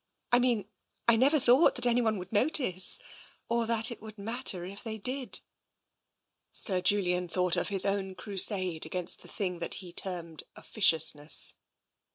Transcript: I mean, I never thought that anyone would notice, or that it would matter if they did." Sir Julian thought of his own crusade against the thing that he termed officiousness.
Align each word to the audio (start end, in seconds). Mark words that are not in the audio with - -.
I 0.31 0.39
mean, 0.39 0.67
I 1.07 1.15
never 1.15 1.39
thought 1.39 1.75
that 1.75 1.85
anyone 1.85 2.17
would 2.17 2.31
notice, 2.31 2.97
or 3.49 3.67
that 3.67 3.91
it 3.91 4.01
would 4.01 4.17
matter 4.17 4.65
if 4.65 4.83
they 4.83 4.97
did." 4.97 5.41
Sir 6.53 6.81
Julian 6.81 7.27
thought 7.27 7.55
of 7.55 7.67
his 7.67 7.85
own 7.85 8.15
crusade 8.15 8.83
against 8.83 9.21
the 9.21 9.27
thing 9.27 9.59
that 9.59 9.75
he 9.75 9.93
termed 9.93 10.41
officiousness. 10.55 11.53